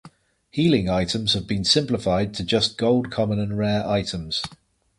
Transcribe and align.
Healing 0.49 0.89
items 0.89 1.33
have 1.33 1.45
been 1.45 1.63
simplified 1.63 2.33
to 2.33 2.43
just 2.43 2.75
gold 2.75 3.11
common 3.11 3.37
and 3.37 3.55
rare 3.55 3.87
items. 3.87 4.41